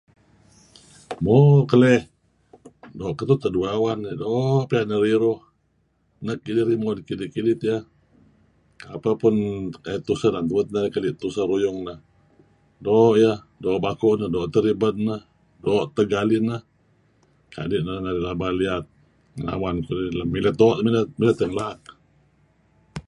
[1.23, 1.37] Mo
[1.69, 2.01] keleh
[3.17, 5.39] kapeh teh duih awan doo' piyan neh ririuh,
[6.23, 7.81] muit riruh kidih-kidih tiyeh
[8.91, 8.99] am
[9.73, 11.99] tebuut teh narih keli' tuseh ruyung neh.
[12.85, 15.21] Doo' iyeh, doo' baku' neh, doo' teh ribed neh,
[15.63, 16.61] doo' teh galih neh
[17.53, 18.85] kadi' neh narih laba liyat
[19.39, 20.09] ngen awan kudih,
[20.59, 20.77] doo'
[21.17, 21.81] mileh tiyeh ngelaak.